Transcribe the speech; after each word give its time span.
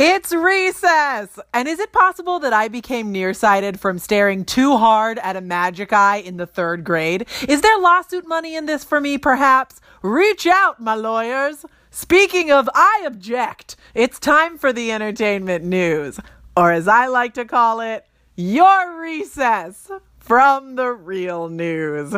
It's 0.00 0.32
recess! 0.32 1.40
And 1.52 1.66
is 1.66 1.80
it 1.80 1.90
possible 1.90 2.38
that 2.38 2.52
I 2.52 2.68
became 2.68 3.10
nearsighted 3.10 3.80
from 3.80 3.98
staring 3.98 4.44
too 4.44 4.76
hard 4.76 5.18
at 5.18 5.34
a 5.34 5.40
magic 5.40 5.92
eye 5.92 6.18
in 6.18 6.36
the 6.36 6.46
third 6.46 6.84
grade? 6.84 7.26
Is 7.48 7.62
there 7.62 7.76
lawsuit 7.80 8.24
money 8.24 8.54
in 8.54 8.66
this 8.66 8.84
for 8.84 9.00
me, 9.00 9.18
perhaps? 9.18 9.80
Reach 10.02 10.46
out, 10.46 10.78
my 10.78 10.94
lawyers! 10.94 11.66
Speaking 11.90 12.52
of 12.52 12.70
I 12.76 13.02
object, 13.06 13.74
it's 13.92 14.20
time 14.20 14.56
for 14.56 14.72
the 14.72 14.92
entertainment 14.92 15.64
news. 15.64 16.20
Or 16.56 16.70
as 16.70 16.86
I 16.86 17.08
like 17.08 17.34
to 17.34 17.44
call 17.44 17.80
it, 17.80 18.06
your 18.36 19.00
recess 19.00 19.90
from 20.20 20.76
the 20.76 20.92
real 20.92 21.48
news. 21.48 22.12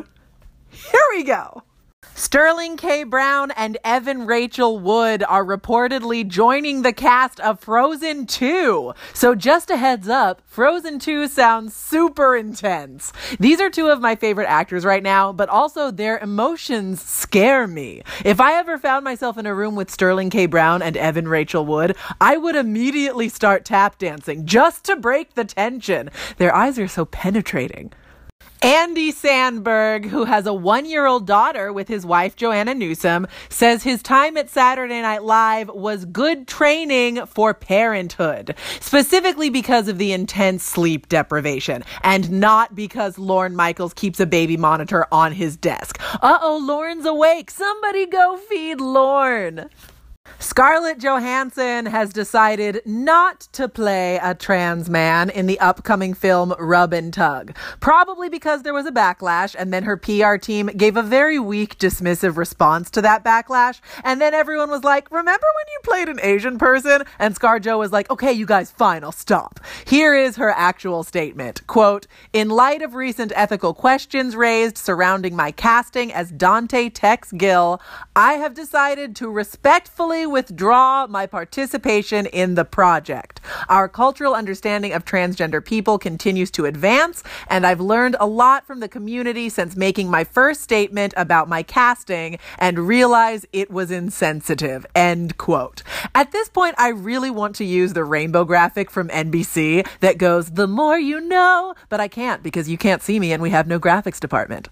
Here 0.68 1.06
we 1.12 1.22
go. 1.22 1.62
Sterling 2.21 2.77
K. 2.77 3.02
Brown 3.05 3.50
and 3.53 3.79
Evan 3.82 4.27
Rachel 4.27 4.79
Wood 4.79 5.23
are 5.23 5.43
reportedly 5.43 6.29
joining 6.29 6.82
the 6.82 6.93
cast 6.93 7.41
of 7.41 7.61
Frozen 7.61 8.27
2. 8.27 8.93
So 9.14 9.35
just 9.35 9.71
a 9.71 9.79
heads 9.79 10.07
up, 10.07 10.43
Frozen 10.44 10.99
2 10.99 11.29
sounds 11.29 11.75
super 11.75 12.36
intense. 12.36 13.11
These 13.41 13.58
are 13.63 13.71
two 13.71 13.89
of 13.89 14.03
my 14.03 14.17
favorite 14.17 14.49
actors 14.49 14.85
right 14.85 15.03
now, 15.03 15.32
but 15.32 15.49
also 15.49 15.91
their 15.91 16.18
emotions 16.18 17.00
scare 17.00 17.67
me. 17.67 18.03
If 18.22 18.39
I 18.39 18.52
ever 18.52 18.77
found 18.77 19.02
myself 19.02 19.39
in 19.39 19.46
a 19.46 19.55
room 19.55 19.75
with 19.75 19.91
Sterling 19.91 20.29
K. 20.29 20.44
Brown 20.44 20.82
and 20.82 20.99
Evan 20.99 21.27
Rachel 21.27 21.64
Wood, 21.64 21.96
I 22.21 22.36
would 22.36 22.55
immediately 22.55 23.30
start 23.30 23.64
tap 23.64 23.96
dancing 23.96 24.44
just 24.44 24.85
to 24.85 24.94
break 24.94 25.36
the 25.36 25.46
tension. 25.46 26.11
Their 26.36 26.55
eyes 26.55 26.79
are 26.79 26.86
so 26.86 27.07
penetrating. 27.07 27.94
Andy 28.63 29.11
Samberg, 29.11 30.05
who 30.05 30.27
has 30.27 30.46
a 30.46 30.53
one 30.53 30.85
year 30.85 31.07
old 31.07 31.27
daughter 31.27 31.73
with 31.73 31.89
his 31.89 32.05
wife 32.05 32.37
Joanna 32.37 32.75
Newsom, 32.75 33.27
says 33.48 33.83
his 33.83 34.03
time 34.03 34.36
at 34.36 34.50
Saturday 34.50 35.00
Night 35.00 35.23
Live 35.23 35.70
was 35.70 36.05
good 36.05 36.47
training 36.47 37.25
for 37.25 37.55
parenthood, 37.55 38.55
specifically 38.81 39.48
because 39.48 39.89
of 39.89 39.97
the 39.97 40.12
intense 40.12 40.62
sleep 40.62 41.09
deprivation 41.09 41.84
and 42.02 42.30
not 42.30 42.75
because 42.75 43.17
Lorne 43.17 43.56
Michaels 43.56 43.94
keeps 43.94 44.20
a 44.20 44.27
baby 44.27 44.58
monitor 44.58 45.06
on 45.11 45.33
his 45.33 45.56
desk. 45.56 45.98
Uh 46.20 46.39
oh, 46.42 46.62
Lorne's 46.62 47.06
awake. 47.06 47.50
Somebody 47.50 48.05
go 48.05 48.36
feed 48.36 48.78
Lorne. 48.78 49.70
Scarlett 50.42 50.98
Johansson 50.98 51.84
has 51.84 52.14
decided 52.14 52.80
not 52.86 53.41
to 53.52 53.69
play 53.69 54.19
a 54.22 54.34
trans 54.34 54.88
man 54.88 55.28
in 55.28 55.46
the 55.46 55.60
upcoming 55.60 56.14
film 56.14 56.55
Rub 56.58 56.94
and 56.94 57.12
Tug. 57.12 57.55
Probably 57.80 58.30
because 58.30 58.62
there 58.62 58.72
was 58.72 58.86
a 58.86 58.91
backlash, 58.91 59.55
and 59.56 59.70
then 59.70 59.83
her 59.83 59.98
PR 59.98 60.36
team 60.36 60.68
gave 60.68 60.96
a 60.96 61.02
very 61.02 61.38
weak, 61.38 61.77
dismissive 61.77 62.38
response 62.38 62.91
to 62.92 63.02
that 63.02 63.22
backlash. 63.22 63.83
And 64.02 64.18
then 64.18 64.33
everyone 64.33 64.70
was 64.70 64.83
like, 64.83 65.11
Remember 65.11 65.46
when 65.56 65.66
you 65.74 65.80
played 65.84 66.08
an 66.08 66.20
Asian 66.22 66.56
person? 66.56 67.02
And 67.18 67.38
ScarJo 67.38 67.78
was 67.78 67.92
like, 67.92 68.11
Okay, 68.11 68.33
you 68.33 68.46
guys, 68.46 68.70
fine, 68.70 69.05
I'll 69.05 69.12
stop. 69.12 69.61
Here 69.84 70.14
is 70.14 70.36
her 70.36 70.50
actual 70.50 71.02
statement 71.02 71.66
Quote, 71.66 72.06
In 72.33 72.48
light 72.48 72.80
of 72.80 72.94
recent 72.94 73.30
ethical 73.36 73.74
questions 73.74 74.34
raised 74.34 74.78
surrounding 74.78 75.36
my 75.36 75.52
casting 75.52 76.11
as 76.14 76.33
Dante 76.33 76.88
Tex 76.88 77.30
Gill, 77.33 77.78
I 78.16 78.34
have 78.34 78.55
decided 78.55 79.14
to 79.16 79.28
respectfully 79.28 80.30
withdraw 80.31 81.06
my 81.06 81.27
participation 81.27 82.27
in 82.27 82.55
the 82.55 82.64
project. 82.64 83.41
Our 83.69 83.89
cultural 83.89 84.34
understanding 84.34 84.92
of 84.92 85.05
transgender 85.05 85.64
people 85.64 85.98
continues 85.98 86.50
to 86.53 86.67
advance, 86.67 87.23
and 87.48 87.67
I've 87.67 87.81
learned 87.81 88.17
a 88.20 88.27
lot 88.27 88.67
from 88.67 88.81
the 88.81 88.89
community 88.89 89.48
since 89.48 89.77
making 89.77 90.11
my 90.11 90.25
first 90.25 90.61
statement 90.61 91.14
about 91.17 91.48
my 91.48 91.62
casting 91.62 92.39
and 92.58 92.86
realize 92.86 93.47
it 93.53 93.70
was 93.70 93.91
insensitive. 93.91 94.86
End 94.95 95.36
quote. 95.36 95.83
At 96.14 96.33
this 96.33 96.48
point, 96.48 96.75
I 96.78 96.89
really 96.89 97.31
want 97.31 97.56
to 97.56 97.64
use 97.64 97.92
the 97.92 98.05
rainbow 98.05 98.45
graphic 98.45 98.91
from 98.91 99.08
NBC 99.08 99.86
that 100.01 100.19
goes, 100.19 100.53
the 100.53 100.67
more 100.67 100.98
you 100.98 101.20
know, 101.20 101.75
but 101.89 102.01
I 102.01 102.08
can't 102.08 102.42
because 102.42 102.69
you 102.69 102.78
can't 102.78 103.03
see 103.03 103.20
me 103.20 103.33
and 103.33 103.42
we 103.42 103.51
have 103.51 103.67
no 103.67 103.78
graphics 103.78 104.20
department. 104.20 104.69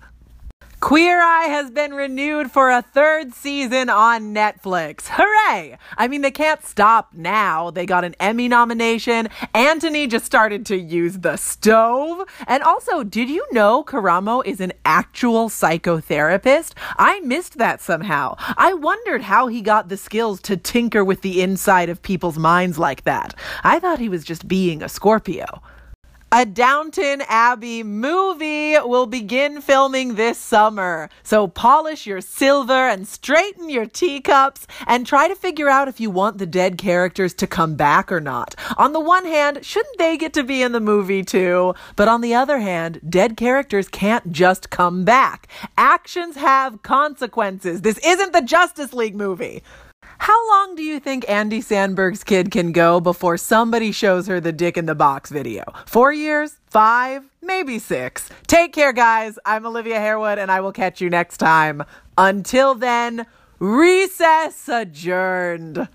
Queer 0.89 1.21
Eye 1.21 1.49
has 1.51 1.71
been 1.71 1.93
renewed 1.93 2.51
for 2.51 2.71
a 2.71 2.81
third 2.81 3.35
season 3.35 3.91
on 3.91 4.35
Netflix. 4.35 5.03
Hooray! 5.07 5.77
I 5.99 6.09
mean, 6.09 6.23
they 6.23 6.31
can't 6.31 6.65
stop 6.65 7.13
now. 7.13 7.71
They 7.71 7.85
got 7.85 8.07
an 8.07 8.15
Emmy 8.19 8.49
nomination. 8.49 9.29
Anthony 9.53 10.07
just 10.07 10.25
started 10.25 10.65
to 10.65 10.79
use 10.79 11.19
the 11.19 11.37
stove. 11.37 12.27
And 12.47 12.63
also, 12.63 13.05
did 13.05 13.29
you 13.29 13.47
know 13.53 13.85
Karamo 13.85 14.43
is 14.47 14.63
an 14.63 14.73
actual 14.87 15.51
psychotherapist? 15.51 16.73
I 16.97 17.21
missed 17.21 17.59
that 17.59 17.83
somehow. 17.83 18.37
I 18.57 18.73
wondered 18.73 19.21
how 19.21 19.49
he 19.49 19.61
got 19.61 19.91
the 19.91 19.99
skills 19.99 20.41
to 20.41 20.57
tinker 20.57 21.05
with 21.05 21.21
the 21.21 21.43
inside 21.43 21.91
of 21.91 22.01
people's 22.01 22.39
minds 22.39 22.79
like 22.79 23.05
that. 23.05 23.35
I 23.63 23.79
thought 23.79 23.99
he 23.99 24.09
was 24.09 24.25
just 24.25 24.49
being 24.49 24.83
a 24.83 24.89
Scorpio. 24.89 25.61
A 26.31 26.45
Downton 26.45 27.23
Abbey 27.27 27.83
movie 27.83 28.79
will 28.81 29.07
begin 29.07 29.63
filming 29.63 30.17
this 30.17 30.37
summer. 30.37 31.09
So 31.23 31.49
polish 31.49 32.07
your 32.07 32.21
silver 32.21 32.75
and 32.75 33.09
straighten 33.09 33.71
your 33.71 33.87
teacups 33.87 34.67
and 34.87 35.07
try 35.07 35.29
to 35.29 35.35
figure 35.35 35.71
out 35.71 35.89
if 35.89 36.01
you 36.01 36.11
want 36.11 36.37
the 36.37 36.45
dead 36.45 36.77
characters 36.77 37.33
to 37.33 37.47
come 37.47 37.77
back 37.77 38.13
or 38.13 38.21
not. 38.21 38.55
On 38.77 38.93
the 38.93 39.01
one 39.01 39.25
hand, 39.25 39.65
shouldn't 39.65 39.97
they 39.97 40.19
get 40.19 40.35
to 40.35 40.45
be 40.45 40.61
in 40.61 40.73
the 40.73 40.81
movie 40.81 41.25
too? 41.25 41.75
But 41.97 42.09
on 42.09 42.21
the 42.21 42.35
other 42.35 42.59
hand, 42.59 43.01
dead 43.09 43.39
characters 43.39 43.89
can't 43.89 44.31
just 44.31 44.69
come 44.69 45.07
back. 45.07 45.49
Actions 45.79 46.37
have 46.37 46.83
consequences. 46.83 47.81
This 47.81 47.97
isn't 48.05 48.35
the 48.35 48.43
Justice 48.43 48.93
League 48.93 49.17
movie. 49.17 49.63
How 50.19 50.49
long 50.49 50.75
do 50.75 50.83
you 50.83 50.99
think 50.99 51.29
Andy 51.29 51.61
Samberg's 51.61 52.25
kid 52.25 52.51
can 52.51 52.73
go 52.73 53.01
before 53.01 53.37
somebody 53.37 53.93
shows 53.93 54.27
her 54.27 54.41
the 54.41 54.53
dick 54.53 54.77
in 54.77 54.87
the 54.87 54.95
box 54.95 55.31
video? 55.31 55.63
Four 55.87 56.13
years? 56.13 56.59
Five? 56.67 57.23
Maybe 57.41 57.79
six. 57.79 58.29
Take 58.47 58.73
care, 58.73 58.93
guys. 58.93 59.39
I'm 59.45 59.65
Olivia 59.65 59.99
Harewood, 60.01 60.39
and 60.39 60.51
I 60.51 60.61
will 60.61 60.73
catch 60.73 61.01
you 61.01 61.09
next 61.09 61.39
time. 61.39 61.85
Until 62.19 62.75
then, 62.75 63.27
recess 63.61 64.69
adjourned. 64.69 65.89